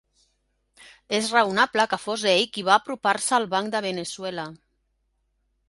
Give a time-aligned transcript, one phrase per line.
[1.17, 4.47] És raonable que fos ell qui va apropar-se al banc de Veneçuela.